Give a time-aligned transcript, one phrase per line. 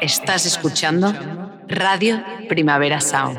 [0.00, 1.12] Estás escuchando
[1.68, 3.38] Radio Primavera Sound,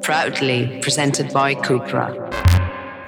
[0.00, 2.14] proudly presented by Cupra.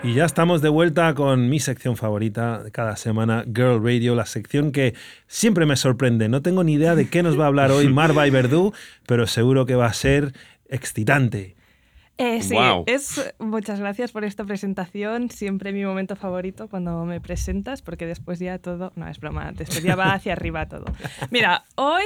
[0.02, 4.26] Y ya estamos de vuelta con mi sección favorita de cada semana, Girl Radio, la
[4.26, 4.94] sección que
[5.26, 6.28] siempre me sorprende.
[6.28, 8.74] No tengo ni idea de qué nos va a hablar hoy Marva y Verdú,
[9.06, 10.34] pero seguro que va a ser
[10.68, 11.56] excitante.
[12.18, 12.54] Eh, sí,
[12.84, 15.30] es, muchas gracias por esta presentación.
[15.30, 18.92] Siempre mi momento favorito cuando me presentas, porque después ya todo.
[18.94, 20.84] No, es broma, después ya va hacia arriba todo.
[21.30, 22.04] Mira, hoy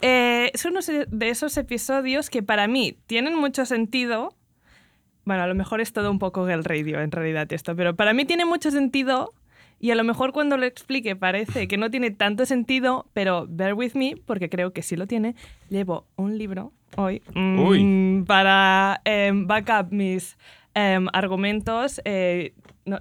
[0.00, 4.34] eh, es uno de esos episodios que para mí tienen mucho sentido.
[5.24, 8.14] Bueno, a lo mejor es todo un poco el radio en realidad esto, pero para
[8.14, 9.34] mí tiene mucho sentido
[9.80, 13.74] y a lo mejor cuando lo explique parece que no tiene tanto sentido, pero bear
[13.74, 15.34] with me, porque creo que sí lo tiene.
[15.68, 20.36] Llevo un libro hoy mm, para em, back up mis
[20.74, 22.00] em, argumentos.
[22.04, 22.54] Eh,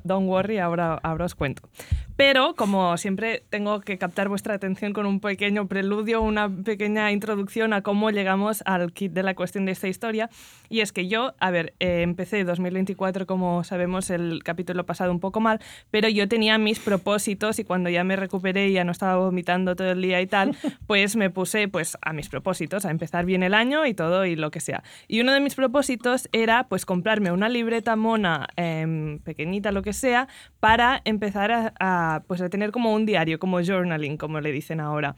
[0.04, 1.68] don't worry, ahora, ahora os cuento.
[2.18, 7.74] Pero, como siempre, tengo que captar vuestra atención con un pequeño preludio, una pequeña introducción
[7.74, 10.28] a cómo llegamos al kit de la cuestión de esta historia.
[10.68, 15.20] Y es que yo, a ver, eh, empecé 2024, como sabemos, el capítulo pasado un
[15.20, 18.94] poco mal, pero yo tenía mis propósitos y cuando ya me recuperé y ya no
[18.94, 22.90] estaba vomitando todo el día y tal, pues me puse pues, a mis propósitos, a
[22.90, 24.82] empezar bien el año y todo y lo que sea.
[25.08, 29.94] Y uno de mis propósitos era pues comprarme una libreta mona, em, pequeñita, lo que
[29.94, 30.28] sea,
[30.60, 35.16] para empezar a pues a tener como un diario, como journaling, como le dicen ahora.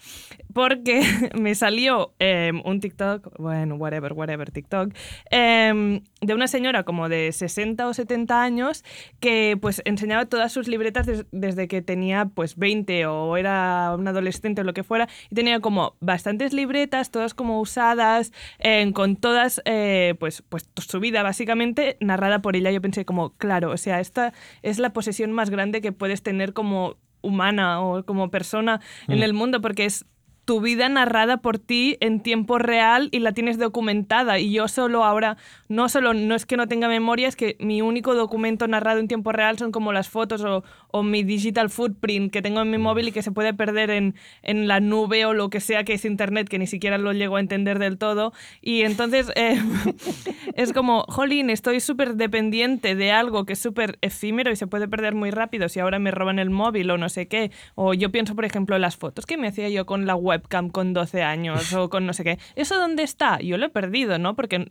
[0.53, 1.01] Porque
[1.39, 4.93] me salió em, un TikTok, bueno, whatever, whatever, TikTok,
[5.29, 8.83] em, de una señora como de 60 o 70 años
[9.19, 14.61] que pues enseñaba todas sus libretas desde que tenía pues 20 o era un adolescente
[14.61, 19.61] o lo que fuera y tenía como bastantes libretas, todas como usadas, em, con todas
[19.65, 22.71] eh, pues, pues su vida básicamente narrada por ella.
[22.71, 26.53] Yo pensé como, claro, o sea, esta es la posesión más grande que puedes tener
[26.53, 26.78] como
[27.21, 29.23] humana o como persona en mm.
[29.23, 30.05] el mundo, porque es
[30.49, 34.39] tu vida narrada por ti en tiempo real y la tienes documentada.
[34.39, 37.83] Y yo solo ahora, no solo, no es que no tenga memoria, es que mi
[37.83, 42.33] único documento narrado en tiempo real son como las fotos o, o mi digital footprint
[42.33, 45.35] que tengo en mi móvil y que se puede perder en, en, la nube o
[45.35, 48.33] lo que sea que es Internet, que ni siquiera lo llego a entender del todo.
[48.59, 49.61] Y entonces eh,
[50.55, 54.87] es como, jolín, estoy súper dependiente de algo que es súper efímero y se puede
[54.87, 57.51] perder muy rápido si ahora me roban el móvil o no sé qué.
[57.75, 60.69] O yo pienso, por ejemplo, las fotos que me hacía yo con la web webcam
[60.69, 62.39] con 12 años o con no sé qué.
[62.55, 63.39] ¿Eso dónde está?
[63.39, 64.35] Yo lo he perdido, ¿no?
[64.35, 64.67] Porque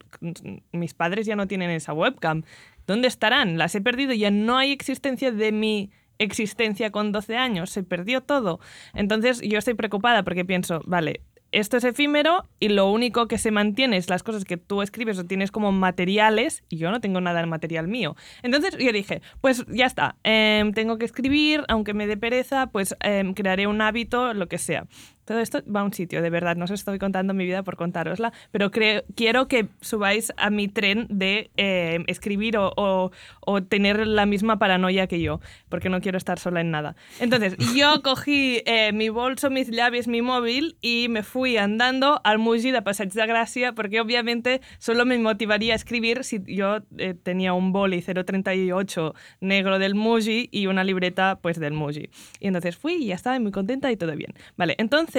[0.72, 2.42] mis padres ya no tienen esa webcam.
[2.86, 3.58] ¿Dónde estarán?
[3.58, 4.12] Las he perdido.
[4.14, 7.70] Ya no hay existencia de mi existencia con 12 años.
[7.70, 8.60] Se perdió todo.
[8.94, 13.50] Entonces yo estoy preocupada porque pienso, vale, esto es efímero y lo único que se
[13.50, 17.20] mantiene es las cosas que tú escribes o tienes como materiales y yo no tengo
[17.20, 18.16] nada de material mío.
[18.42, 22.96] Entonces yo dije, pues ya está, em, tengo que escribir, aunque me dé pereza, pues
[23.00, 24.86] em, crearé un hábito, lo que sea.
[25.28, 27.77] Todo esto va a un sitio, de verdad, no os estoy contando mi vida por
[27.77, 34.06] contárosla, pero creo, quiero que subáis a mi tren de em, escribir o, o, tener
[34.06, 36.97] la misma paranoia que yo, porque no quiero estar sola en nada.
[37.21, 42.39] Entonces, yo cogí eh, mi bolso, mis llaves, mi móvil y me fui andando al
[42.39, 47.12] Muji de Passeig de Gracia, porque obviamente solo me motivaría a escribir si yo eh,
[47.12, 52.09] tenía un boli 038 negro del Muji y una libreta pues del Muji.
[52.41, 54.33] Y entonces fui y ya estaba muy contenta y todo bien.
[54.56, 55.17] Vale, entonces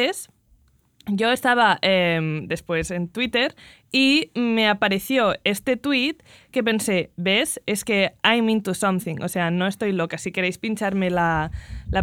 [1.07, 3.55] yo estaba em, después en Twitter
[3.91, 6.17] y me apareció este tweet
[6.51, 7.61] que pensé, ¿ves?
[7.65, 10.17] Es que I'm into something, o sea, no estoy loca.
[10.17, 11.51] Si queréis pincharme la,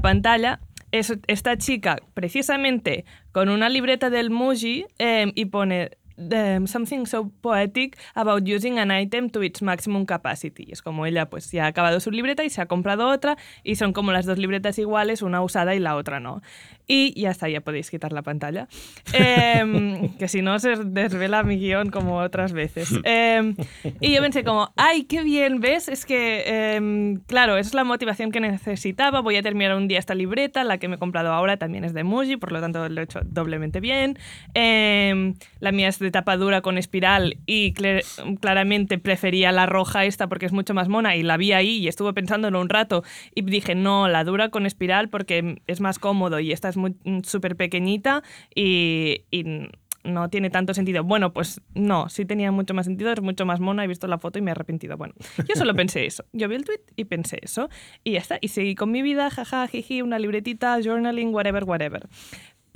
[0.02, 0.60] pantalla,
[0.92, 7.30] es esta chica precisamente con una libreta del Muji em, y pone um, something so
[7.40, 10.68] poetic about using an item to its maximum capacity.
[10.70, 13.76] Es como ella pues ya ha acabado su libreta y se ha comprado otra y
[13.76, 16.42] son como las dos libretas iguales, una usada y la otra no.
[16.88, 18.68] Y ya está, ya podéis quitar la pantalla.
[19.12, 22.92] Em, que si no se desvela mi guion como otras veces.
[23.04, 23.54] Em,
[24.00, 25.88] y yo pensé como, ay, qué bien, ¿ves?
[25.88, 29.20] Es que, em, claro, esa es la motivación que necesitaba.
[29.20, 31.94] Voy a terminar un día esta libreta, la que me he comprado ahora también es
[31.94, 34.18] de Muji, por lo tanto lo he hecho doblemente bien.
[34.54, 37.74] la mía es de tapa dura con espiral y
[38.40, 41.88] claramente prefería la roja esta porque es mucho más mona y la vi ahí y
[41.88, 43.04] estuve pensándolo un rato
[43.34, 47.20] y dije, no, la dura con espiral porque es más cómodo y esta es mm,
[47.22, 48.22] súper pequeñita
[48.54, 49.22] y,
[50.04, 51.02] no tiene tanto sentido.
[51.02, 54.18] Bueno, pues no, sí tenía mucho más sentido, es mucho más mona, he visto la
[54.18, 54.96] foto y me he arrepentido.
[54.96, 55.14] Bueno,
[55.48, 56.24] yo solo pensé eso.
[56.32, 57.68] Yo vi el tweet y pensé eso.
[58.04, 58.38] Y ya está.
[58.40, 62.06] Y seguí con mi vida, jaja, jiji, una libretita, journaling, whatever, whatever.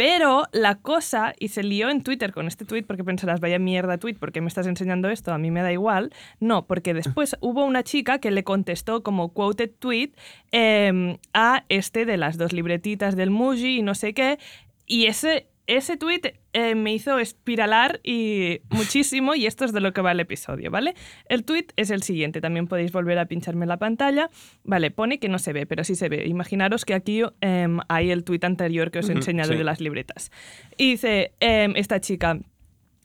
[0.00, 3.98] Pero la cosa, y se lió en Twitter con este tweet, porque pensarás, vaya mierda
[3.98, 5.30] tweet, ¿por qué me estás enseñando esto?
[5.30, 6.10] A mí me da igual.
[6.38, 10.12] No, porque después hubo una chica que le contestó como quoted tweet
[10.52, 14.38] em, a este de las dos libretitas del Muji y no sé qué,
[14.86, 19.92] y ese ese tweet eh, me hizo espiralar y muchísimo y esto es de lo
[19.92, 20.94] que va el episodio, ¿vale?
[21.26, 24.30] El tweet es el siguiente, también podéis volver a pincharme la pantalla.
[24.64, 26.26] Vale, pone que no se ve, pero sí se ve.
[26.26, 30.32] Imaginaros que aquí em, hay el tweet anterior que os he enseñado de las libretas.
[30.76, 32.40] Y dice em, esta chica,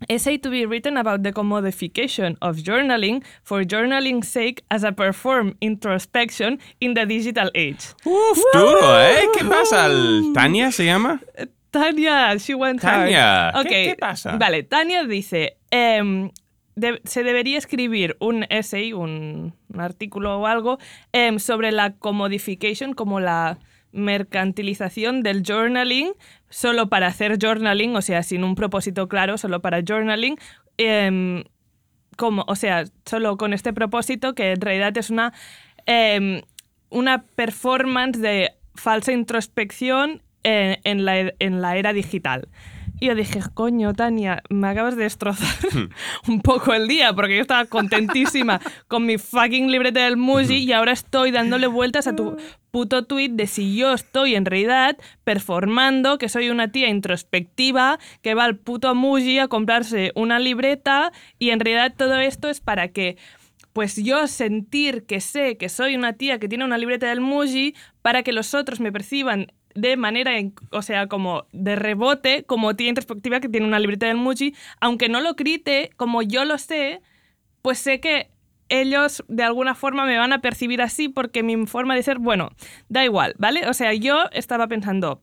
[0.09, 5.55] essay to be written about the commodification of journaling for journaling's sake as a perform
[5.61, 7.93] introspection in the digital age.
[8.05, 9.27] Uf, duro, ¿eh?
[9.37, 9.87] ¿Qué pasa?
[10.33, 11.21] ¿Tania se llama?
[11.75, 13.67] Tania, she went Tania, hard.
[13.67, 14.37] ¿qué, ¿qué, pasa?
[14.37, 20.77] Vale, Tania dice, de, se debería escribir un essay, un, un artículo o algo
[21.11, 23.59] eh, sobre la commodification, como la
[23.91, 26.13] mercantilización del journaling
[26.49, 30.37] solo para hacer journaling, o sea, sin un propósito claro, solo para journaling,
[30.77, 31.43] eh,
[32.15, 35.33] como, o sea, solo con este propósito que en realidad es una,
[36.89, 42.47] una performance de falsa introspección en, en, la, en la era digital.
[42.99, 45.53] Y yo dije, coño, Tania, me acabas de destrozar
[46.27, 50.71] un poco el día, porque yo estaba contentísima con mi fucking libreta del Muji y
[50.71, 52.37] ahora estoy dándole vueltas a tu
[52.71, 58.33] puto tweet de si yo estoy en realidad performando que soy una tía introspectiva que
[58.33, 62.89] va al puto Muji a comprarse una libreta y en realidad todo esto es para
[62.89, 63.17] que
[63.73, 67.75] pues yo sentir que sé que soy una tía que tiene una libreta del Muji
[68.01, 70.31] para que los otros me perciban de manera,
[70.71, 75.09] o sea, como de rebote, como tía introspectiva que tiene una libreta del Muji, aunque
[75.09, 77.01] no lo grite, como yo lo sé,
[77.61, 78.31] pues sé que
[78.69, 82.49] ellos de alguna forma me van a percibir así porque mi forma de ser, bueno,
[82.89, 83.67] da igual, ¿vale?
[83.67, 85.21] O sea, yo estaba pensando,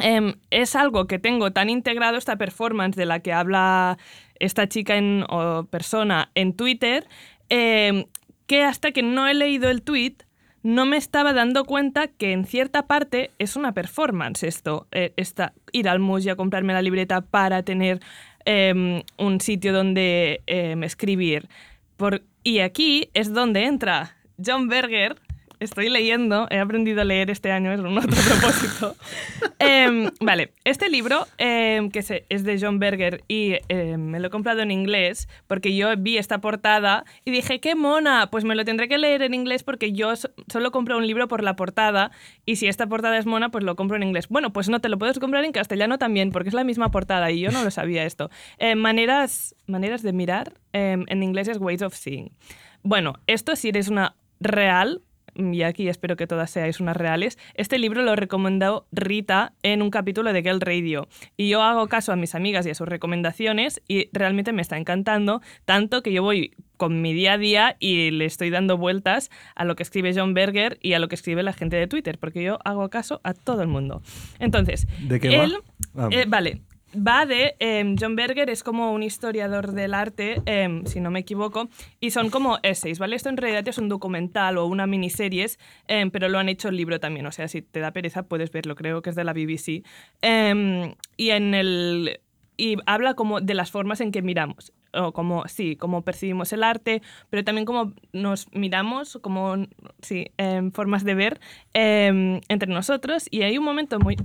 [0.00, 3.98] eh, es algo que tengo tan integrado, esta performance de la que habla
[4.38, 7.06] esta chica en, o persona en Twitter,
[7.48, 8.06] eh,
[8.46, 10.16] que hasta que no he leído el tweet,
[10.62, 15.52] no me estaba dando cuenta que en cierta parte es una performance esto, eh, esta,
[15.72, 18.00] ir al Muji a comprarme la libreta para tener
[18.44, 21.48] eh, un sitio donde eh, escribir.
[21.96, 25.20] Por, y aquí es donde entra John Berger.
[25.62, 28.10] Estoy leyendo, he aprendido a leer este año, es un otro
[28.40, 28.96] propósito.
[29.60, 34.30] eh, vale, este libro, eh, que es de John Berger y eh, me lo he
[34.30, 38.28] comprado en inglés porque yo vi esta portada y dije, ¡qué mona!
[38.28, 41.28] Pues me lo tendré que leer en inglés porque yo so solo compro un libro
[41.28, 42.10] por la portada
[42.44, 44.26] y si esta portada es mona, pues lo compro en inglés.
[44.28, 47.30] Bueno, pues no, te lo puedes comprar en castellano también porque es la misma portada
[47.30, 48.30] y yo no lo sabía esto.
[48.76, 52.32] Maneras, maneras de mirar, en inglés es ways of seeing.
[52.82, 55.02] Bueno, esto si eres una real
[55.34, 59.90] y aquí espero que todas seáis unas reales, este libro lo recomendó Rita en un
[59.90, 61.08] capítulo de Girl Radio.
[61.36, 64.76] Y yo hago caso a mis amigas y a sus recomendaciones y realmente me está
[64.76, 69.30] encantando, tanto que yo voy con mi día a día y le estoy dando vueltas
[69.54, 72.18] a lo que escribe John Berger y a lo que escribe la gente de Twitter,
[72.18, 74.02] porque yo hago caso a todo el mundo.
[74.38, 75.54] Entonces, ¿De qué él,
[75.96, 76.06] va?
[76.06, 76.08] Ah.
[76.10, 76.62] eh, vale,
[76.94, 81.20] va de eh, John Berger es como un historiador del arte eh, si no me
[81.20, 81.68] equivoco
[82.00, 85.58] y son como essays vale esto en realidad es un documental o una miniseries
[85.88, 88.50] eh, pero lo han hecho el libro también o sea si te da pereza puedes
[88.50, 89.84] verlo creo que es de la BBC
[91.16, 92.20] y en el
[92.56, 96.62] y habla como de las formas en que miramos o como sí como percibimos el
[96.62, 97.00] arte
[97.30, 99.66] pero también como nos miramos como
[100.02, 100.30] sí
[100.72, 101.40] formas de ver
[101.72, 104.16] entre nosotros y hay un momento muy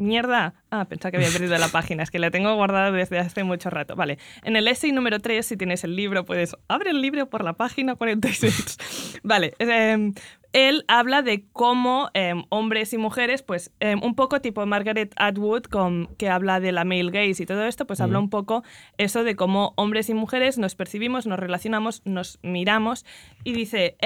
[0.00, 0.54] Mierda.
[0.70, 2.02] Ah, pensaba que había perdido la página.
[2.02, 3.96] Es que la tengo guardada desde hace mucho rato.
[3.96, 4.18] Vale.
[4.42, 6.56] En el essay número 3, si tienes el libro, puedes...
[6.68, 9.20] Abre el libro por la página 46.
[9.22, 9.52] vale.
[9.58, 10.12] Eh,
[10.54, 15.64] él habla de cómo eh, hombres y mujeres, pues eh, un poco tipo Margaret Atwood,
[15.64, 18.02] con, que habla de la male gaze y todo esto, pues mm.
[18.02, 18.64] habla un poco
[18.96, 23.04] eso de cómo hombres y mujeres nos percibimos, nos relacionamos, nos miramos
[23.44, 23.96] y dice...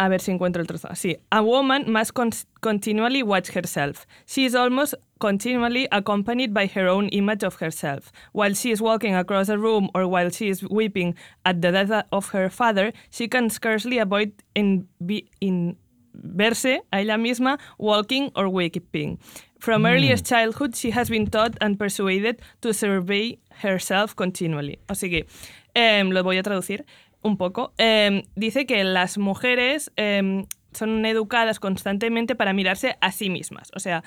[0.00, 0.88] A ver si encuentro el trozo.
[0.94, 1.18] Sí.
[1.30, 2.30] A woman must con
[2.62, 4.06] continually watch herself.
[4.24, 8.10] She is almost continually accompanied by her own image of herself.
[8.32, 12.06] While she is walking across a room or while she is weeping at the death
[12.12, 15.76] of her father, she can scarcely avoid in, be, in
[16.14, 19.18] verse a ella misma walking or weeping.
[19.58, 19.92] From mm.
[19.92, 24.78] earliest childhood, she has been taught and persuaded to survey herself continually.
[24.88, 25.26] Así que
[25.74, 26.86] eh, lo voy a traducir
[27.22, 33.30] un poco, eh, dice que las mujeres eh, son educadas constantemente para mirarse a sí
[33.30, 33.70] mismas.
[33.74, 34.02] O sea,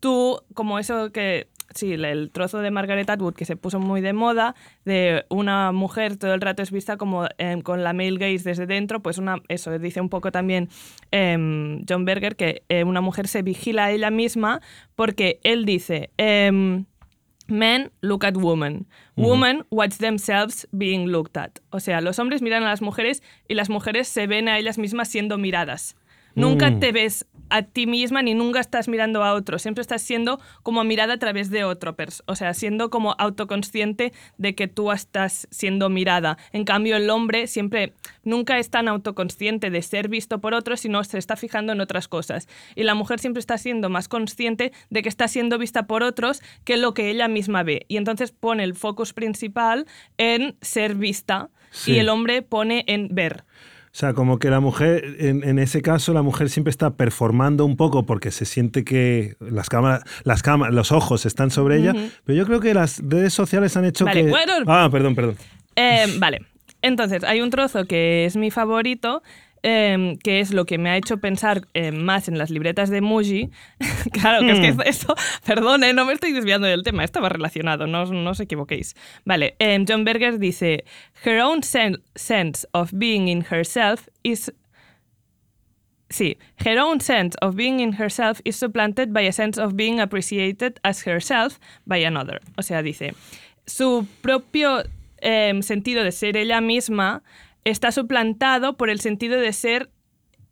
[0.00, 4.12] tú, como eso que, sí, el trozo de Margaret Atwood que se puso muy de
[4.12, 4.54] moda,
[4.84, 8.66] de una mujer todo el rato es vista como eh, con la male gaze desde
[8.66, 10.68] dentro, pues una, eso dice un poco también
[11.12, 14.60] John Berger, que una mujer se vigila a ella misma
[14.94, 16.10] porque él dice...
[17.46, 18.86] Men look at women.
[19.16, 21.60] Women watch themselves being looked at.
[21.70, 24.78] O sea, los hombres miran a las mujeres y las mujeres se ven a ellas
[24.78, 25.94] mismas siendo miradas.
[26.34, 26.80] Nunca Mm.
[26.80, 30.82] te ves a ti misma ni nunca estás mirando a otro, siempre estás siendo como
[30.82, 31.94] mirada a través de otro,
[32.26, 36.36] o sea, siendo como autoconsciente de que tú estás siendo mirada.
[36.52, 37.92] En cambio, el hombre siempre
[38.24, 42.08] nunca es tan autoconsciente de ser visto por otros, sino se está fijando en otras
[42.08, 42.48] cosas.
[42.74, 46.42] Y la mujer siempre está siendo más consciente de que está siendo vista por otros
[46.64, 47.86] que lo que ella misma ve.
[47.86, 49.86] Y entonces pone el focus principal
[50.18, 51.50] en ser vista
[51.86, 53.44] y el hombre pone en ver.
[53.94, 57.76] O sea, como que la mujer, en, ese caso, la mujer siempre está performando un
[57.76, 61.94] poco porque se siente que las cámaras, las cámaras, los ojos están sobre ella.
[62.24, 64.32] Pero yo creo que las redes sociales han hecho que.
[64.66, 65.36] ah, perdón, perdón.
[65.76, 66.40] Eh, vale.
[66.82, 69.22] Entonces, hay un trozo que es mi favorito,
[69.66, 73.00] Em, que es lo que me ha hecho pensar eh, más en las libretas de
[73.00, 73.48] Muji.
[74.12, 74.80] claro, que es que hmm.
[74.84, 75.14] esto,
[75.46, 78.94] perdone, no me estoy desviando del tema, estaba relacionado, no, no os equivoquéis.
[79.24, 80.84] Vale, em, John Berger dice,
[81.24, 84.52] Her own sense of being in herself is
[86.10, 89.98] Sí, her own sense of being in herself is supplanted by a sense of being
[89.98, 92.38] appreciated as herself by another.
[92.58, 93.14] O sea, dice,
[93.64, 94.84] su propio
[95.22, 97.22] em, sentido de ser ella misma
[97.64, 99.90] está suplantado por el sentido de ser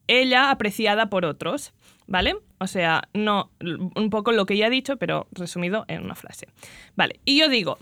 [0.09, 1.73] ella apreciada por otros,
[2.07, 2.37] ¿vale?
[2.59, 6.49] O sea, no un poco lo que ya he dicho, pero resumido en una frase.
[6.97, 7.79] Vale, y yo digo,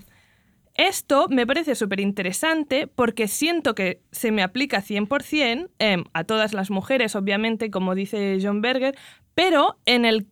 [0.75, 6.53] esto me parece súper interesante porque siento que se me aplica 100% em, a todas
[6.55, 8.97] las mujeres, obviamente, como dice John Berger,
[9.35, 10.27] pero en el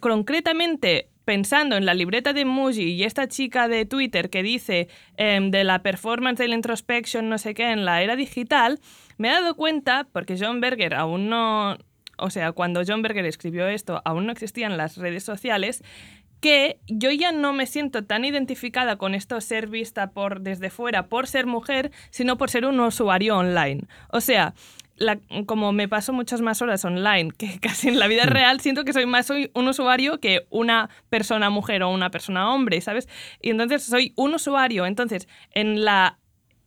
[0.00, 5.50] concretamente pensando en la libreta de Muji y esta chica de Twitter que dice em,
[5.50, 8.78] de la performance del introspection, no sé qué, en la era digital,
[9.18, 11.76] me he dado cuenta, porque John Berger aún no,
[12.16, 15.82] o sea, cuando John Berger escribió esto, aún no existían las redes sociales,
[16.40, 21.08] que yo ya no me siento tan identificada con esto ser vista por desde fuera
[21.08, 23.82] por ser mujer, sino por ser un usuario online.
[24.12, 24.54] O sea,
[25.46, 28.30] como me paso muchas más horas online que casi en la vida hmm.
[28.30, 32.52] real, siento que soy más soy un usuario que una persona mujer o una persona
[32.52, 33.08] hombre, ¿sabes?
[33.40, 34.86] Y entonces soy un usuario.
[34.86, 36.18] Entonces, en la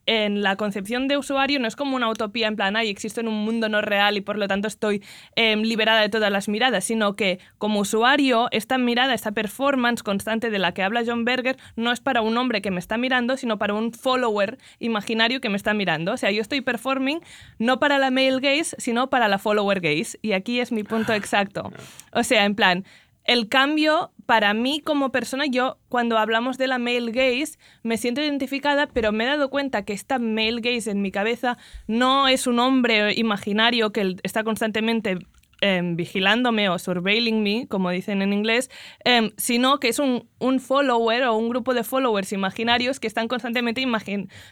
[0.10, 3.28] en la concepción de usuario no es como una utopía en plan, ay, existo en
[3.28, 5.04] un mundo no real y por lo tanto estoy
[5.36, 10.50] em, liberada de todas las miradas, sino que como usuario, esta mirada, esta performance constante
[10.50, 13.38] de la que habla John Berger, no es para un hombre que me está mirando,
[13.38, 16.14] sino para un follower imaginario que me está mirando.
[16.14, 17.22] O sea, yo estoy performing
[17.60, 20.18] no para la male gaze, sino para la follower gaze.
[20.24, 21.72] Y aquí es mi punto exacto.
[22.14, 22.84] O sea, en plan,
[23.30, 28.22] el cambio para mí como persona, yo cuando hablamos de la male gaze me siento
[28.22, 31.56] identificada, pero me he dado cuenta que esta male gaze en mi cabeza
[31.86, 35.20] no es un hombre imaginario que está constantemente
[35.62, 38.70] Em, vigilándome o surveilling me, como dicen en inglés,
[39.04, 43.28] em, sino que es un, un, follower o un grupo de followers imaginarios que están
[43.28, 43.86] constantemente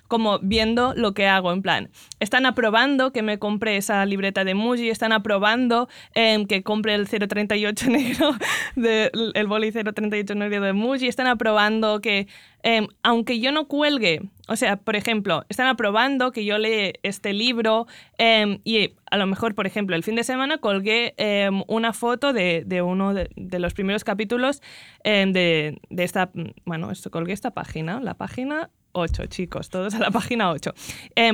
[0.09, 4.53] como viendo lo que hago, en plan, están aprobando que me compre esa libreta de
[4.53, 8.35] Muji, están aprobando em, que compre el 038 negro,
[8.75, 12.27] de, el boli 038 negro de Muji, están aprobando que
[12.69, 17.31] Em, aunque yo no cuelgue, o sea, por ejemplo, están aprobando que yo lea este
[17.31, 21.93] libro em, y a lo mejor, por ejemplo, el fin de semana colgué em, una
[21.93, 24.61] foto de, uno de, los primeros capítulos
[25.05, 26.29] de, de, esta,
[26.65, 30.73] bueno, esto, colgué esta página, la página 8, chicos, todos a la página 8.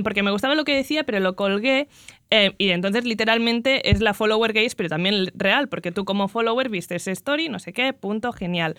[0.04, 1.88] porque me gustaba lo que decía, pero lo colgué
[2.60, 6.96] y entonces literalmente es la follower gaze, pero también real, porque tú como follower viste
[6.96, 8.76] ese story, no sé qué, punto, genial.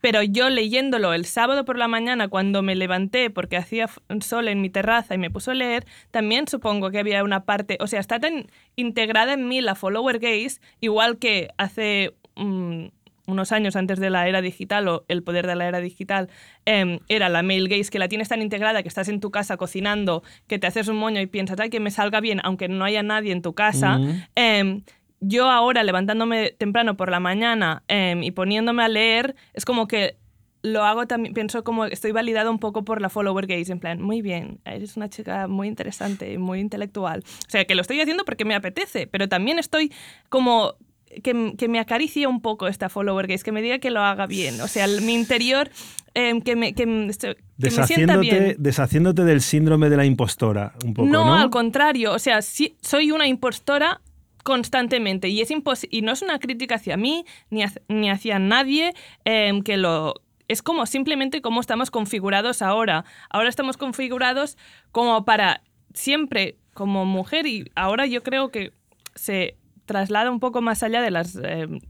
[0.00, 3.88] Pero yo leyéndolo el sábado por la mañana cuando me levanté porque hacía
[4.20, 7.76] sol en mi terraza y me puso a leer, también supongo que había una parte,
[7.80, 12.86] o sea, está tan integrada en mí la follower gaze, igual que hace mm,
[13.26, 16.28] unos años antes de la era digital o el poder de la era digital,
[16.64, 19.56] em, era la male gaze, que la tienes tan integrada que estás en tu casa
[19.56, 22.84] cocinando, que te haces un moño y piensas, ay, que me salga bien, aunque no
[22.84, 23.98] haya nadie en tu casa.
[23.98, 24.82] Mm
[25.20, 30.16] yo ahora levantándome temprano por la mañana em, y poniéndome a leer, es como que
[30.62, 34.00] lo hago también, pienso como estoy validado un poco por la follower gaze, en plan,
[34.00, 37.24] muy bien, eres una chica muy interesante, muy intelectual.
[37.46, 39.92] O sea, que lo estoy haciendo porque me apetece, pero también estoy
[40.28, 40.74] como
[41.22, 44.26] que, que, me acaricie un poco esta follower gaze, que me diga que lo haga
[44.26, 44.60] bien.
[44.60, 45.70] O sea, mi interior
[46.14, 48.54] em, que, me, que, me sienta bien.
[48.58, 51.08] Deshaciéndote del síndrome de la impostora, un poco.
[51.08, 52.12] No, no, al contrario.
[52.12, 54.00] O sea, si, soy una impostora
[54.42, 55.50] constantemente y, es
[55.90, 58.94] y no es una crítica hacia mí ni, ni hacia nadie
[59.24, 60.14] em, que lo...
[60.48, 63.04] Es como simplemente cómo estamos configurados ahora.
[63.28, 64.58] Ahora estamos configurados
[64.90, 65.62] como para
[65.94, 68.72] siempre como mujer y ahora yo creo que
[69.14, 71.80] se traslada un poco más allá de las em,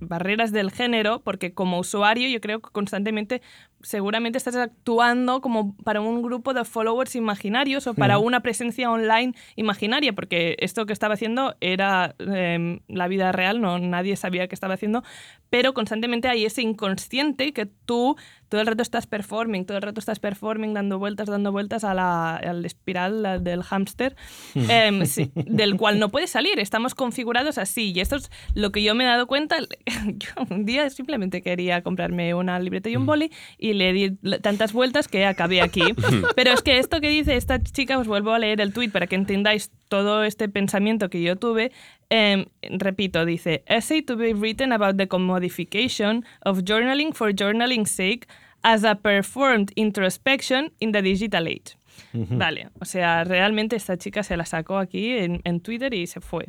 [0.00, 3.42] barreras del género, porque como usuario yo creo que constantemente
[3.82, 9.34] seguramente estás actuando como para un grupo de followers imaginarios o para una presencia online
[9.56, 14.54] imaginaria, porque esto que estaba haciendo era em, la vida real, no nadie sabía qué
[14.54, 15.02] estaba haciendo,
[15.48, 18.16] pero constantemente hay ese inconsciente que tú
[18.50, 21.94] todo el rato estás performing, todo el rato estás performing, dando vueltas, dando vueltas a
[21.94, 24.16] la, al espiral del hámster,
[24.54, 25.04] em,
[25.46, 26.58] del cual no puedes salir.
[26.58, 27.92] Estamos configurados así.
[27.92, 29.56] Y esto es lo que yo me he dado cuenta.
[30.06, 34.10] Yo un día simplemente quería comprarme una libreta y un boli y le di
[34.42, 35.82] tantas vueltas que acabé aquí.
[36.36, 39.06] Pero es que esto que dice esta chica, os vuelvo a leer el tweet para
[39.06, 41.72] que entendáis todo este pensamiento que yo tuve,
[42.10, 48.26] eh, repito, dice, essay to be written about the commodification of journaling for journaling's sake
[48.62, 51.76] as a performed introspection in the digital age.
[52.12, 56.20] Vale, o sea, realmente esta chica se la sacó aquí en, en Twitter y se
[56.20, 56.48] fue.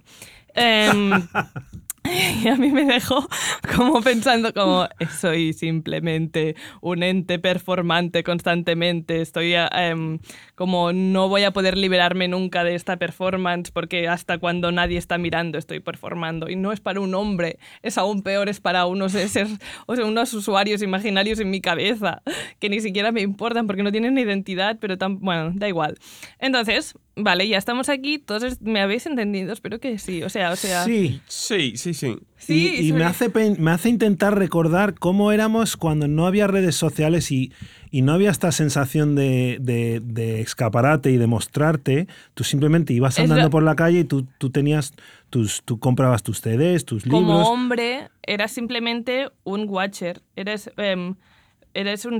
[0.55, 1.11] Um,
[2.43, 3.27] y a mí me dejó
[3.75, 4.87] como pensando como
[5.19, 10.19] soy simplemente un ente performante constantemente, estoy em,
[10.55, 15.17] como no voy a poder liberarme nunca de esta performance porque hasta cuando nadie está
[15.17, 19.15] mirando estoy performando y no es para un hombre, es aún peor, es para unos,
[19.15, 22.21] o sea, unos usuarios imaginarios en mi cabeza
[22.59, 25.97] que ni siquiera me importan porque no tienen identidad, pero tan, bueno, da igual.
[26.39, 30.55] Entonces, Vale, ya estamos aquí, todos me habéis entendido, espero que sí, o sea, o
[30.55, 30.85] sea...
[30.85, 32.17] Sí, sí, sí, sí.
[32.47, 37.51] y, me, hace, me hace intentar recordar cómo éramos cuando no había redes sociales y,
[37.91, 43.49] y no había esta sensación de, de, escaparate y de mostrarte, tú simplemente ibas andando
[43.49, 44.93] por la calle y tú, tú tenías
[45.29, 47.21] tus, tú comprabas tus CDs, tus libros.
[47.21, 50.71] Como hombre, eras simplemente un watcher, eres...
[50.77, 51.15] Em,
[51.73, 52.19] eres un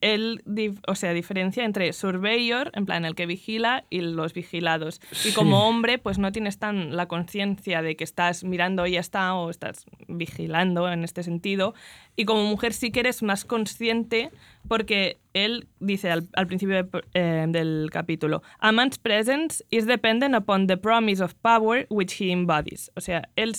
[0.00, 0.42] él,
[0.86, 5.00] o sea, diferencia entre surveyor, en plan el que vigila, y los vigilados.
[5.24, 9.00] Y como hombre, pues no tienes tan la conciencia de que estás mirando y ya
[9.00, 11.74] está, o estás vigilando en este sentido.
[12.16, 14.30] Y como mujer sí que eres más consciente
[14.68, 20.76] porque él dice al, principio eh, del capítulo, A man's presence is dependent upon the
[20.76, 22.90] promise of power which he embodies.
[22.96, 23.54] O sea, él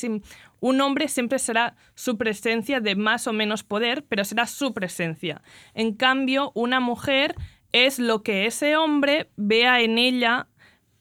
[0.62, 5.42] un hombre siempre será su presencia de más o menos poder, pero será su presencia.
[5.74, 7.36] En cambio, una mujer
[7.74, 10.48] es lo que ese hombre vea en ella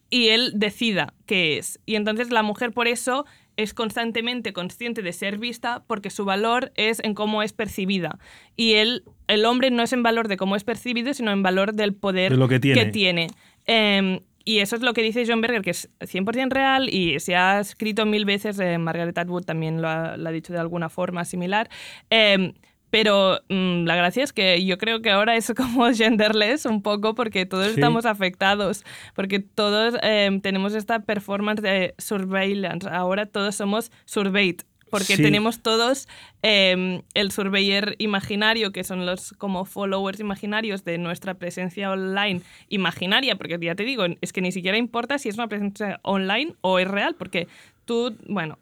[0.09, 1.79] y él decida qué es.
[1.87, 6.73] Y entonces la mujer por eso es constantemente consciente de ser vista porque su valor
[6.75, 8.19] es en cómo es percibida.
[8.57, 11.75] Y él, el hombre no es en valor de cómo es percibido, sino en valor
[11.75, 13.29] del poder que tiene.
[13.67, 17.37] Em, y eso es lo que dice John Berger, que es 100% real y se
[17.37, 21.69] ha escrito mil veces, eh, Margaret Atwood también lo ha, dicho de alguna forma similar.
[22.11, 22.55] Em,
[22.91, 27.15] pero mm, la gracia es que yo creo que ahora es como genderless un poco
[27.15, 32.89] porque todos estamos afectados, porque todos em, tenemos esta performance de surveillance.
[32.89, 36.09] Ahora todos somos surveyed, porque tenemos todos
[36.43, 43.37] em, el surveyor imaginario, que son los como followers imaginarios de nuestra presencia online imaginaria,
[43.37, 46.79] porque ya te digo, es que ni siquiera importa si es una presencia online o
[46.79, 47.49] es real, porque
[47.85, 48.59] tú, bueno,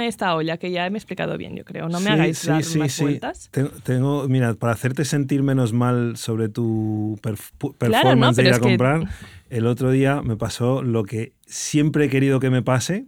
[0.00, 1.88] esta olla que ya me he explicado bien, yo creo.
[1.88, 3.50] No me hagáis dar más vueltas.
[3.82, 9.08] Tengo, mira, para hacerte sentir menos mal sobre tu performance de ir a comprar,
[9.48, 13.06] el otro día me pasó lo que siempre he querido que me pase.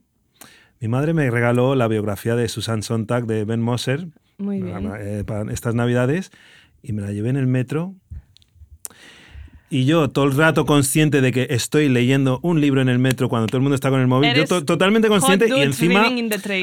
[0.82, 4.90] Mi madre me regaló la biografía de Susan Sontag de Ben Moser Muy bien.
[4.98, 6.32] Eh, para estas navidades
[6.82, 7.94] y me la llevé en el metro
[9.70, 13.28] y yo todo el rato consciente de que estoy leyendo un libro en el metro
[13.28, 16.04] cuando todo el mundo está con el móvil, yo totalmente consciente y encima...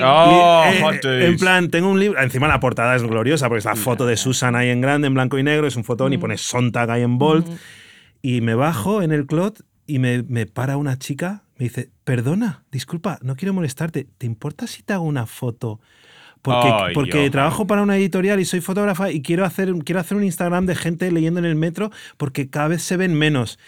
[0.04, 3.78] Oh, eh, en plan, tengo un libro, encima la portada es gloriosa porque es la
[3.78, 6.20] foto de Susan ahí en grande, en blanco y negro, es un fotón y mm.
[6.20, 7.48] pone Sontag ahí en bold.
[7.48, 7.56] Mm.
[8.22, 12.64] Y me bajo en el clot y me, me para una chica, me dice, perdona,
[12.72, 15.82] disculpa, no quiero molestarte, ¿te importa si te hago una foto?
[16.42, 20.24] Porque, porque trabajo para una editorial y soy fotógrafa y quiero hacer, quiero hacer un
[20.24, 23.60] Instagram de gente leyendo en el metro porque cada vez se ven menos.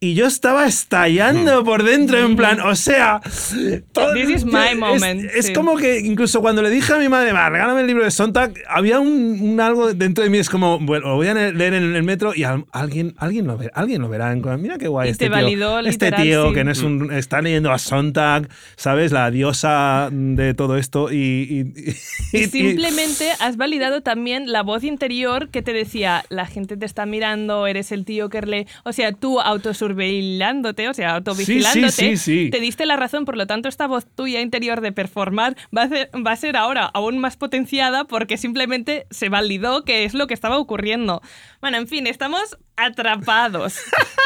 [0.00, 3.20] Y yo estaba estallando por dentro, en plan, o sea.
[3.22, 5.30] This is my moment.
[5.34, 8.10] Es, como que incluso cuando le dije a mi madre, va, regálame el libro de
[8.10, 11.94] Sontag, había un, algo dentro de mí, es como, bueno, lo voy a leer en
[11.94, 14.34] el metro y alguien, alguien, lo, verá, alguien lo verá.
[14.34, 16.52] Mira qué guay este, tío, este tío.
[16.52, 17.12] que no es un.
[17.12, 19.12] Está leyendo a Sontag, ¿sabes?
[19.12, 21.64] La diosa de todo esto y Y
[22.50, 27.66] simplemente has validado también la voz interior que te decía, la gente te está mirando,
[27.66, 28.66] eres el tío que lee.
[28.84, 32.16] O sea, tú autosurveillándote, o sea, autovigilándote,
[32.50, 33.24] te diste la razón.
[33.24, 36.56] Por lo tanto, esta voz tuya interior de performar va a, ser, va a ser
[36.56, 41.22] ahora aún más potenciada porque simplemente se validó que es lo que estaba ocurriendo.
[41.60, 43.80] Bueno, en fin, estamos atrapados,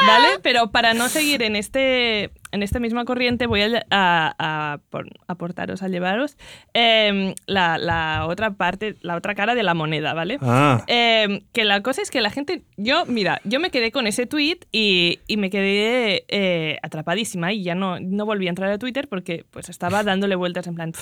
[0.07, 0.39] ¿vale?
[0.43, 4.79] Pero para no seguir en este en esta misma corriente voy a, a,
[5.27, 6.37] aportaros, a llevaros
[6.73, 10.39] em, la, la, otra parte, la otra cara de la moneda, ¿vale?
[10.41, 10.85] Ah.
[10.87, 14.27] Em, que la cosa es que la gente, yo, mira, yo me quedé con ese
[14.27, 18.79] tweet y, y me quedé eh, atrapadísima y ya no, no volví a entrar a
[18.79, 20.93] Twitter porque pues estaba dándole vueltas en plan,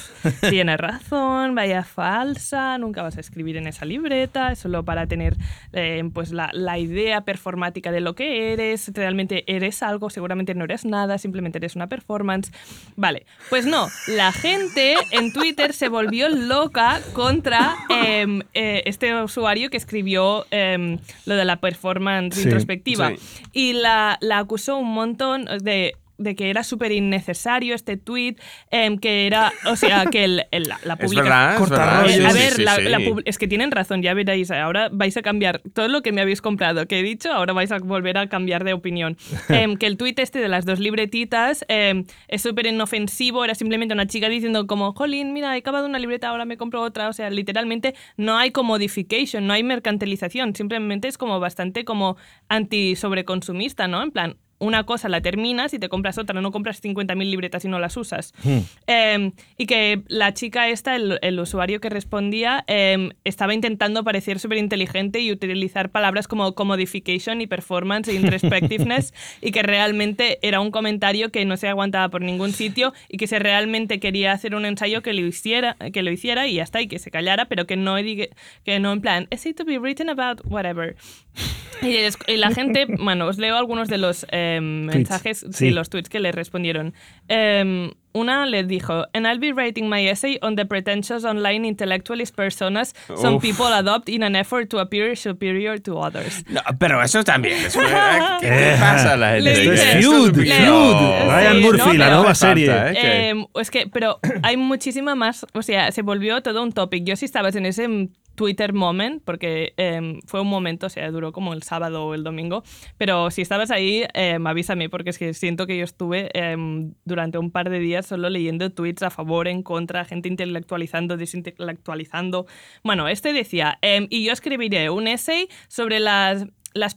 [0.48, 5.36] tienes razón, vaya falsa, nunca vas a escribir en esa libreta, solo para tener
[5.74, 10.64] eh, pues la, la idea performática de lo que eres, realmente eres algo, seguramente no
[10.64, 12.52] eres nada, simplemente eres una performance.
[12.94, 19.70] Vale, pues no, la gente en Twitter se volvió loca contra em, eh, este usuario
[19.70, 23.12] que escribió em, lo de la performance introspectiva
[23.52, 28.36] y la, la acusó un montón de de que era súper innecesario este tweet,
[28.70, 30.36] em, que era, o sea, que el,
[30.84, 31.32] la, publicación...
[31.72, 36.12] A ver, es que tienen razón, ya veréis, ahora vais a cambiar todo lo que
[36.12, 39.16] me habéis comprado, que he dicho, ahora vais a volver a cambiar de opinión.
[39.48, 43.92] Em, que el tweet este de las dos libretitas em, es súper inofensivo, era simplemente
[43.92, 47.12] una chica diciendo como, jolín, mira, he acabado una libreta, ahora me compro otra, o
[47.12, 52.16] sea, literalmente no hay commodification, no hay mercantilización, simplemente es como bastante como
[52.48, 54.02] anti-sobreconsumista, ¿no?
[54.02, 57.68] En plan, una cosa la terminas y te compras otra, no compras 50.000 libretas y
[57.68, 58.32] no las usas.
[58.44, 58.58] Hmm.
[58.86, 64.58] Em, y que la chica esta, el, usuario que respondía, em, estaba intentando parecer súper
[64.58, 70.70] inteligente y utilizar palabras como commodification y performance e introspectiveness y que realmente era un
[70.70, 74.64] comentario que no se aguantaba por ningún sitio y que se realmente quería hacer un
[74.64, 77.66] ensayo que lo hiciera, que lo hiciera y ya está, y que se callara, pero
[77.66, 80.94] que no, que no en plan, is it to be written about whatever.
[81.82, 85.70] Y, la gente, bueno, os leo algunos de los em, mensajes, sí.
[85.70, 86.94] los tweets que le respondieron.
[87.26, 92.36] Em, una le dijo, and I'll be writing my essay on the pretentious online intellectualist
[92.36, 96.44] personas some people adopt in an effort to appear superior to others.
[96.48, 97.56] No, pero eso también.
[97.64, 97.74] Es,
[98.40, 99.72] ¿Qué te pasa la gente?
[99.72, 100.46] es feud, feud.
[100.46, 102.70] Ryan Murphy, la nueva serie.
[102.70, 103.30] ¿eh?
[103.30, 107.04] Em, es que, pero hay muchísima más, o sea, se volvió todo un topic.
[107.04, 107.88] Yo si estabas en ese
[108.34, 112.24] Twitter moment, porque em, fue un momento, o sea, duró como el sábado o el
[112.24, 112.62] domingo,
[112.98, 117.38] pero si estabas ahí, eh, avísame, porque es que siento que yo estuve em, durante
[117.38, 122.46] un par de días solo leyendo tweets a favor, en contra, gente intelectualizando, desintelectualizando.
[122.84, 123.78] Bueno, este decía,
[124.10, 126.96] y yo escribiré un essay sobre las las,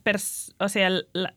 [0.59, 0.89] o sea,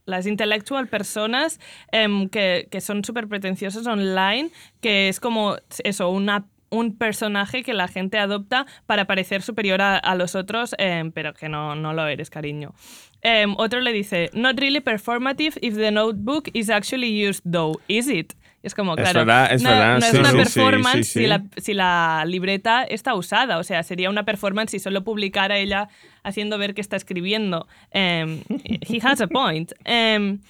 [0.07, 1.59] las intelectual personas
[1.91, 7.89] que, que, son súper pretenciosas online, que es como eso, una un personaje que la
[7.89, 12.31] gente adopta para parecer superior a, los otros, em, pero que no, no lo eres,
[12.31, 12.75] cariño.
[13.23, 18.09] Em, otro le dice, not really performative if the notebook is actually used though, is
[18.09, 18.35] it?
[18.61, 23.15] Es como, claro, es no, verdad, es una performance Si, la, si, la, libreta está
[23.15, 23.59] usada.
[23.59, 25.89] O sea, sería una performance si solo publicara ella
[26.25, 27.69] haciendo ver que está escribiendo.
[27.95, 28.43] Um,
[28.89, 29.73] he has a point.
[29.87, 30.41] Um,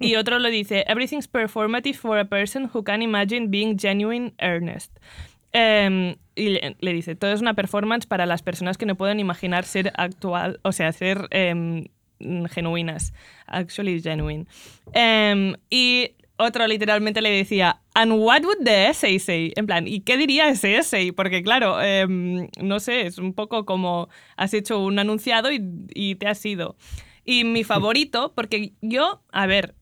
[0.00, 4.90] y otro lo dice, everything's performative for a person who can imagine being genuine earnest.
[5.52, 9.64] Em, y le, dice, todo es una performance para las personas que no pueden imaginar
[9.64, 11.86] ser actual, o sea, ser em,
[12.50, 13.14] genuinas,
[13.46, 14.46] actually genuine.
[14.92, 19.52] Em, y otro literalmente le decía, and what would the essay say?
[19.56, 21.12] En plan, ¿y qué diría ese essay?
[21.12, 21.78] Porque claro,
[22.60, 25.62] no sé, es un poco como has hecho un anunciado y,
[25.94, 26.76] y te has ido.
[27.24, 29.74] Y mi favorito, porque yo, a ver,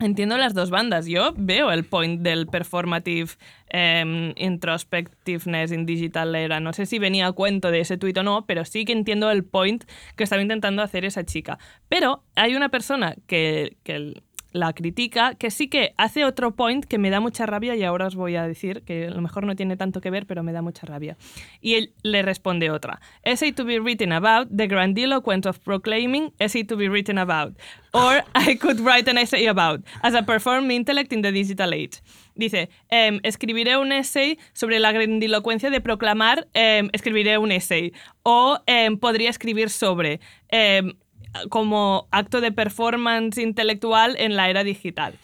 [0.00, 1.06] Entiendo las dos bandas.
[1.06, 3.32] Yo veo el point del performative
[3.68, 6.58] eh, introspectiveness in digital era.
[6.58, 9.30] No sé si venía a cuento de ese tuit o no, pero sí que entiendo
[9.30, 9.84] el point
[10.16, 11.58] que estaba intentando hacer esa chica.
[11.90, 16.98] Pero hay una persona que, que la critica, que sí que hace otro point que
[16.98, 19.54] me da mucha rabia y ahora os voy a decir que a lo mejor no
[19.56, 21.16] tiene tanto que ver, pero me da mucha rabia.
[21.60, 23.00] Y él le responde otra.
[23.22, 27.56] Essay to be written about, the grandiloquence of proclaiming, essay to be written about.
[27.92, 32.02] Or I could write an essay about, as a performed intellect in the digital age.
[32.34, 37.92] Dice, em, escribiré un essay sobre la grandilocuencia de proclamar, em, escribiré un essay.
[38.22, 40.20] O em, podría escribir sobre
[41.48, 45.14] como acto de performance intelectual en la era digital.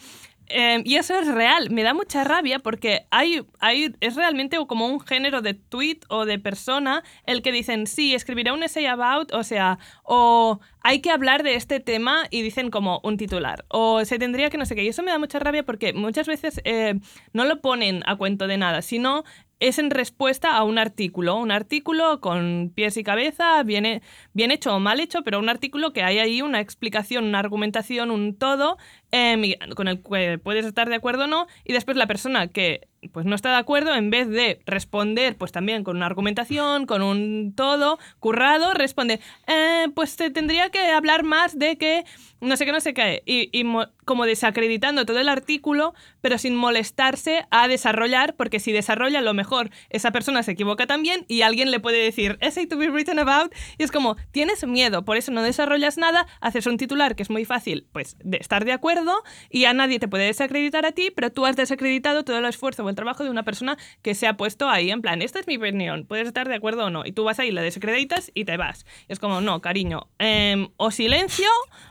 [0.49, 4.87] Em, y eso es real, me da mucha rabia porque hay, hay, es realmente como
[4.87, 9.33] un género de tweet o de persona el que dicen, sí, escribiré un essay about,
[9.33, 9.77] o sea,
[10.09, 14.49] o hay que hablar de este tema y dicen como un titular, o se tendría
[14.49, 14.83] que no sé qué.
[14.83, 16.95] Y eso me da mucha rabia porque muchas veces eh,
[17.33, 19.25] no lo ponen a cuento de nada, sino
[19.59, 24.01] es en respuesta a un artículo, un artículo con pies y cabeza, bien,
[24.33, 28.09] bien hecho o mal hecho, pero un artículo que hay ahí una explicación, una argumentación,
[28.09, 28.77] un todo,
[29.11, 32.87] em, con el que puedes estar de acuerdo o no, y después la persona que
[33.11, 37.01] pues no está de acuerdo, en vez de responder pues también con una argumentación, con
[37.01, 42.05] un todo currado, responde, eh, pues te tendría que hablar más de que
[42.41, 43.65] no sé qué, no sé qué, y, y
[44.05, 49.33] como desacreditando todo el artículo, pero sin molestarse a desarrollar, porque si desarrolla, a lo
[49.33, 53.19] mejor esa persona se equivoca también y alguien le puede decir, essay to be written
[53.19, 57.23] about, y es como, tienes miedo, por eso no desarrollas nada, haces un titular que
[57.23, 60.91] es muy fácil, pues, de estar de acuerdo, y a nadie te puede desacreditar a
[60.91, 64.15] ti, pero tú has desacreditado todo el esfuerzo o el trabajo de una persona que
[64.15, 66.89] se ha puesto ahí, en plan, esta es mi opinión, puedes estar de acuerdo o
[66.89, 68.85] no, y tú vas ahí, la desacreditas y te vas.
[69.07, 71.47] es como, no, cariño, em, o silencio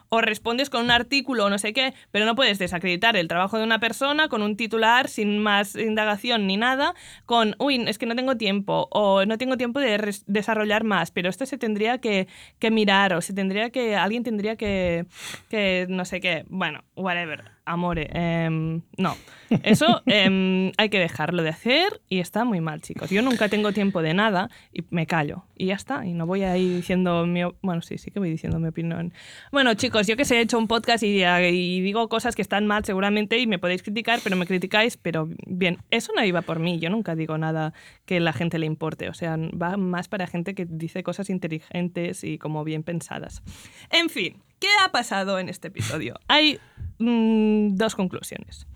[0.09, 3.59] o respondes con un artículo o no sé qué, pero no puedes desacreditar el trabajo
[3.59, 8.07] de una persona con un titular sin más indagación ni nada, con, uy, es que
[8.07, 12.29] no tengo tiempo o no tengo tiempo de desarrollar más, pero esto se tendría que,
[12.59, 15.07] que, mirar o se tendría que, alguien tendría que,
[15.49, 18.09] que, no sé qué, bueno, whatever amore.
[18.13, 19.17] Em, no,
[19.63, 23.11] eso em, hay que dejarlo de hacer y está muy mal, chicos.
[23.11, 26.07] Yo nunca tengo tiempo de nada y me callo y ya está.
[26.07, 27.43] Y no voy a ir diciendo mi...
[27.63, 29.13] Bueno, sí, sí que voy diciendo mi opinión.
[29.53, 32.67] Bueno, chicos, yo que sé, he hecho un podcast y, y digo cosas que están
[32.67, 36.59] mal seguramente y me podéis criticar, pero me criticáis, pero bien, eso no iba por
[36.59, 36.79] mí.
[36.79, 37.75] Yo nunca digo nada
[38.05, 39.09] que la gente le importe.
[39.09, 43.43] O sea, va más para gente que dice cosas inteligentes y como bien pensadas.
[43.91, 46.19] En fin, ¿qué ha pasado en este episodio?
[46.29, 46.59] Hay
[46.99, 48.67] Mm, dos conclusiones.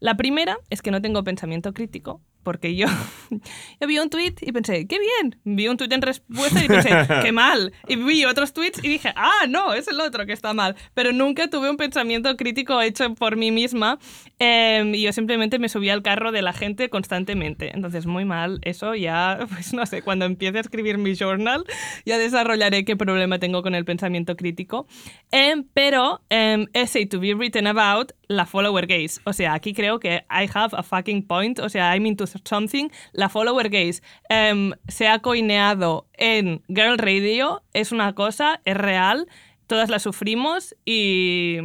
[0.00, 2.86] La primera es que no tengo pensamiento crítico, porque yo,
[3.80, 5.40] yo vi un tweet y pensé, qué bien.
[5.44, 6.90] Vi un tweet en respuesta y pensé,
[7.22, 7.72] qué mal.
[7.88, 10.76] Y vi otros tweets y dije, ah, no, es el otro que está mal.
[10.94, 13.98] Pero nunca tuve un pensamiento crítico hecho por mí misma
[14.38, 17.72] em, y yo simplemente me subí al carro de la gente constantemente.
[17.74, 18.60] Entonces, muy mal.
[18.62, 21.64] Eso ya, pues no sé, cuando empiece a escribir mi journal,
[22.04, 24.86] ya desarrollaré qué problema tengo con el pensamiento crítico.
[25.30, 29.20] Em, pero, um, essay to be written about, la follower gaze.
[29.24, 31.58] O sea, aquí creo que I have a fucking point.
[31.58, 36.98] O sea, I mean to Something, la follower gaze em, se ha coineado en Girl
[36.98, 39.28] Radio, es una cosa, es real,
[39.66, 41.58] todas la sufrimos y...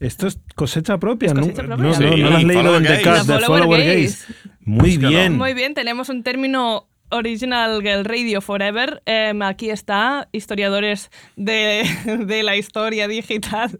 [0.00, 1.42] Esto es cosecha propia, ¿no?
[1.42, 4.32] No, no, lo has leído en The Cast, de Follower Gaze.
[4.60, 5.36] Muy bien.
[5.36, 9.02] Muy bien, tenemos un término Original Girl Radio Forever.
[9.04, 11.84] Em, aquí está, historiadores de,
[12.26, 13.78] de, la historia digital.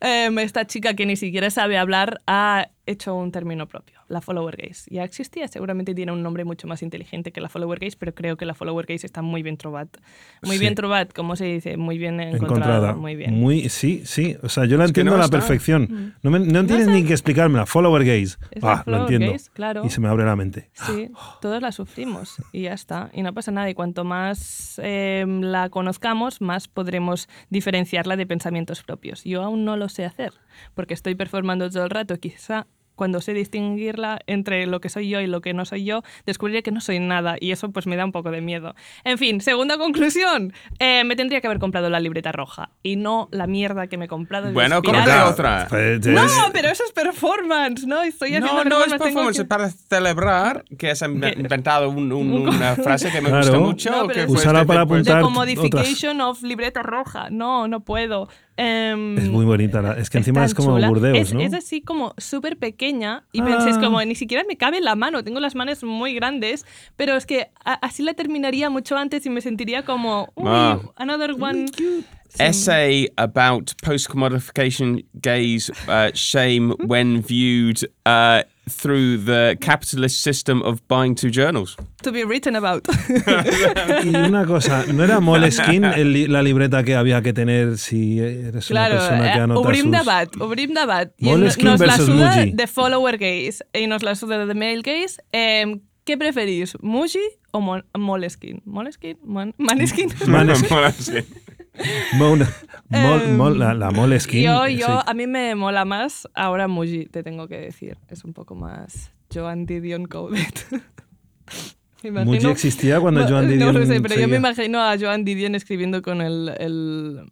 [0.00, 4.56] Em, esta chica que ni siquiera sabe hablar ha hecho un término propio la follower
[4.56, 4.90] gaze.
[4.90, 8.36] Ya existía, seguramente tiene un nombre mucho más inteligente que la follower gaze, pero creo
[8.36, 9.88] que la follower gaze está muy bien trobat.
[10.42, 12.94] Muy bien trobat, como se dice, muy bien encontrada.
[12.94, 13.34] Muy bien.
[13.34, 16.14] Muy, sí, sí, o sea, yo la entiendo a la perfección.
[16.22, 16.28] Mm.
[16.28, 18.36] No, no tienes ni que explicármela, follower gaze.
[18.62, 19.34] Ah, lo entiendo.
[19.52, 19.84] claro.
[19.84, 20.70] Y se me abre la mente.
[20.72, 23.10] Sí, todos la sufrimos y ya está.
[23.12, 23.68] Y no pasa nada.
[23.68, 29.24] Y cuanto más em, la conozcamos, más podremos diferenciarla de pensamientos propios.
[29.24, 30.32] Yo aún no lo sé hacer,
[30.74, 32.18] porque estoy performando todo el rato.
[32.18, 32.66] Quizá
[32.98, 36.62] cuando sé distinguirla entre lo que soy yo y lo que no soy yo, descubriré
[36.62, 38.74] que no soy nada y eso pues me da un poco de miedo.
[39.04, 43.28] En fin, segunda conclusión, eh, me tendría que haber comprado la libreta roja y no
[43.30, 44.52] la mierda que me he comprado.
[44.52, 45.66] Bueno, cómprate otra.
[45.70, 48.02] Pues, no, pero eso es performance, ¿no?
[48.02, 53.30] Estoy haciendo no, no es performance, para celebrar que has inventado una frase que me
[53.30, 53.90] gusta mucho.
[53.90, 55.22] No, que usarla para apuntar.
[55.22, 57.30] De modification of libreta roja.
[57.30, 58.28] No, no puedo.
[58.60, 61.40] Em, es muy bonita, es que encima es como Burdeos, es, ¿no?
[61.40, 63.80] Es así como súper pequeña y pensé, es ah.
[63.80, 66.66] como, ni siquiera me cabe en la mano, tengo las manos muy grandes,
[66.96, 70.80] pero es que así la terminaría mucho antes y me sentiría como, uy, ah.
[70.96, 71.66] another one.
[72.40, 81.14] Essay about post-commodification gaze uh, shame when viewed uh, through the capitalist system of buying
[81.14, 81.76] two journals.
[82.02, 82.86] To be written about.
[84.04, 88.70] y una cosa, ¿no era Moleskine el, la libreta que había que tener si eres
[88.70, 89.92] una persona que eh, anota Ubrim sus...
[89.92, 91.12] Dabat, Ubrim Dabat.
[91.18, 92.52] Moleskine nos versus la suda Muji.
[92.52, 95.22] de follower gaze y nos la suda de male gaze.
[95.32, 97.18] Eh, ¿Qué preferís, Muji
[97.50, 97.60] o
[97.98, 98.62] Moleskine?
[98.64, 99.18] ¿Moleskine?
[99.24, 100.08] Man Maneskin.
[100.26, 101.26] Maneskin.
[102.14, 102.48] Mona,
[103.36, 104.42] mol, la, la Moleskine.
[104.44, 107.96] Yo, yo, a mí me mola más ahora Muji, te tengo que decir.
[108.08, 110.42] Es un poco más Joan Didion Coded.
[112.02, 113.72] Muji existía cuando Joan Didion.
[113.72, 117.26] No lo sé, pero yo me imagino a Joan Didion escribiendo con el, el,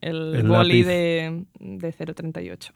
[0.00, 2.72] el, el boli de, de 038.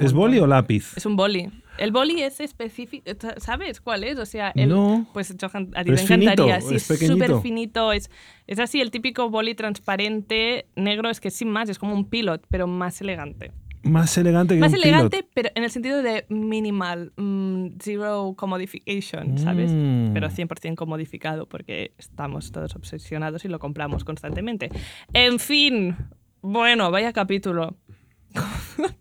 [0.00, 0.96] ¿Es boli o lápiz?
[0.96, 1.50] Es un boli.
[1.78, 3.10] El boli es específico.
[3.38, 4.18] ¿Sabes cuál es?
[4.18, 5.06] O sea, el, no.
[5.12, 6.60] Pues a ti te encantaría.
[6.60, 7.92] sí, es súper finito.
[7.92, 8.10] Es,
[8.46, 12.46] es así, el típico boli transparente, negro, es que sin más, es como un pilot,
[12.48, 13.52] pero más elegante.
[13.82, 19.38] Más elegante que Más un elegante, pero en el sentido de minimal, mm, zero commodification,
[19.38, 19.70] ¿sabes?
[19.72, 20.12] Mm.
[20.12, 24.70] Pero 100% comodificado, porque estamos todos obsesionados y lo compramos constantemente.
[25.12, 25.96] En fin,
[26.42, 27.76] bueno, vaya capítulo.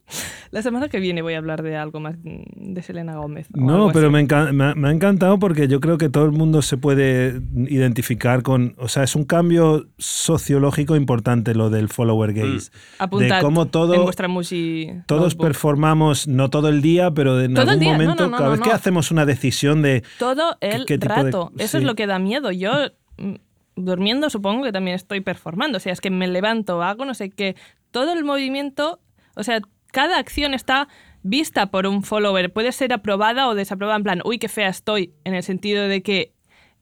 [0.51, 3.47] La semana que viene voy a hablar de algo más de Selena Gómez.
[3.53, 7.41] No, pero me, me, ha encantado porque yo creo que todo el mundo se puede
[7.67, 8.73] identificar con.
[8.77, 12.35] O sea, es un cambio sociológico importante lo del follower mm.
[12.35, 12.71] gaze.
[12.99, 17.57] Apuntad de cómo todo, en vuestra musi Todos performamos, no todo el día, pero en
[17.57, 20.03] algún momento, cada vez que hacemos una decisión de.
[20.19, 21.51] Todo el rato.
[21.57, 22.53] Eso es lo que da miedo.
[22.53, 22.71] Yo
[23.17, 23.33] mm,
[23.75, 25.77] durmiendo supongo que también estoy performando.
[25.77, 27.57] O sea, es que me levanto, hago no sé qué.
[27.91, 29.01] Todo el movimiento,
[29.35, 30.87] o sea, cada acción está
[31.23, 32.51] vista por un follower.
[32.51, 36.03] Puede ser aprobada o desaprobada en plan, uy, qué fea estoy, en el sentido de
[36.03, 36.35] que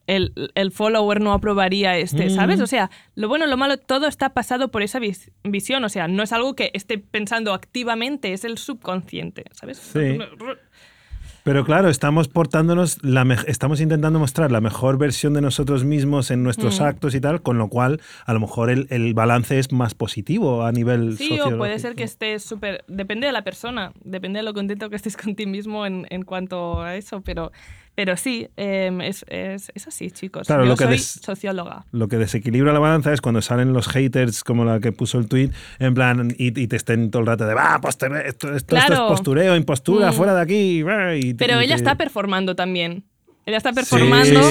[0.08, 2.60] el, follower no aprobaría este, ¿sabes?
[2.60, 5.00] O sea, lo bueno, lo malo, todo está pasado por esa
[5.44, 5.84] visión.
[5.84, 9.78] O sea, no es algo que esté pensando activamente, es el subconsciente, ¿sabes?
[9.78, 10.20] Sí.
[11.44, 16.42] Pero claro, estamos portándonos, la estamos intentando mostrar la mejor versión de nosotros mismos en
[16.42, 16.84] nuestros mm.
[16.84, 20.64] actos y tal, con lo cual a lo mejor el, el balance es más positivo
[20.64, 22.86] a nivel Sí, o puede ser que estés súper...
[22.88, 26.24] Depende de la persona, depende de lo contento que estés con ti mismo en, en
[26.24, 27.52] cuanto a eso, pero
[27.96, 30.48] pero sí, em, es, es, es, así, chicos.
[30.48, 31.86] Yo lo que soy socióloga.
[31.92, 35.28] Lo que desequilibra la balanza es cuando salen los haters, como la que puso el
[35.28, 38.08] tweet, en plan, y, y te estén todo el rato de, va, esto,
[38.54, 40.14] esto, es postureo, impostura, mm.
[40.14, 40.84] fuera de aquí.
[41.38, 43.06] Pero ella está performando también.
[43.46, 44.42] Ella está performando,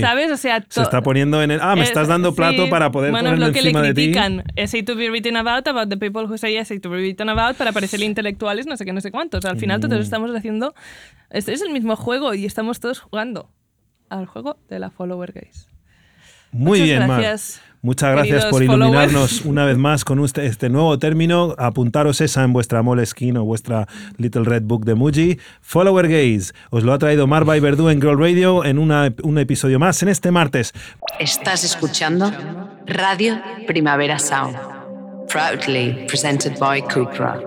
[0.00, 0.30] ¿sabes?
[0.30, 1.60] O sea, se está poniendo en el.
[1.62, 4.44] Ah, me estás dando plato para poder bueno, ponerlo lo que le critican.
[4.56, 7.56] Essay to be written about, about the people who say essay to be written about,
[7.56, 9.46] para parecer intelectuales, no sé qué, no sé cuántos.
[9.46, 10.02] Al final, todos mm.
[10.02, 10.74] estamos haciendo.
[11.30, 13.50] Este es el mismo juego y estamos todos jugando
[14.10, 15.68] al juego de la follower gaze.
[16.50, 17.62] Muy Muchas bien, gracias.
[17.84, 21.56] Muchas gracias por iluminarnos una vez más con este nuevo término.
[21.58, 25.40] Apuntaros esa en vuestra Moleskine o vuestra Little Red Book de Muji.
[25.60, 26.52] Follower Gaze.
[26.70, 30.10] Os lo ha traído Marva y Verdú en Girl Radio en un episodio más en
[30.10, 30.72] este martes.
[31.18, 32.32] Estás escuchando
[32.86, 34.56] Radio Primavera Sound.
[35.28, 37.40] Proudly presented by Cupra.